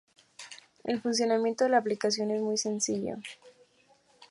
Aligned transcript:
El 0.83 0.99
funcionamiento 0.99 1.63
de 1.65 1.69
la 1.69 1.77
aplicación 1.77 2.31
es 2.31 2.41
muy 2.41 2.57
sencillo. 2.57 3.17